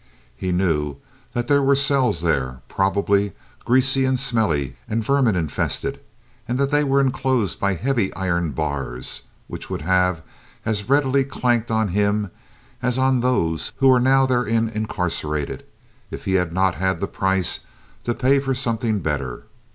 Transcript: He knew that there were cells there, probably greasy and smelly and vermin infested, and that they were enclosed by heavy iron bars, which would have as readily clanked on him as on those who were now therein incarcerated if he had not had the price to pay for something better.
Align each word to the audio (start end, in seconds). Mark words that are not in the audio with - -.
He 0.35 0.51
knew 0.51 0.95
that 1.33 1.47
there 1.47 1.61
were 1.61 1.75
cells 1.75 2.21
there, 2.21 2.61
probably 2.67 3.33
greasy 3.65 4.03
and 4.03 4.19
smelly 4.19 4.75
and 4.87 5.03
vermin 5.05 5.35
infested, 5.35 5.99
and 6.47 6.57
that 6.57 6.71
they 6.71 6.83
were 6.83 6.99
enclosed 6.99 7.59
by 7.59 7.75
heavy 7.75 8.11
iron 8.15 8.49
bars, 8.49 9.21
which 9.45 9.69
would 9.69 9.83
have 9.83 10.23
as 10.65 10.89
readily 10.89 11.23
clanked 11.23 11.69
on 11.69 11.89
him 11.89 12.31
as 12.81 12.97
on 12.97 13.19
those 13.19 13.73
who 13.75 13.89
were 13.89 13.99
now 13.99 14.25
therein 14.25 14.69
incarcerated 14.69 15.63
if 16.09 16.25
he 16.25 16.33
had 16.33 16.51
not 16.51 16.73
had 16.73 16.99
the 16.99 17.05
price 17.07 17.59
to 18.03 18.15
pay 18.15 18.39
for 18.39 18.55
something 18.55 19.01
better. 19.01 19.43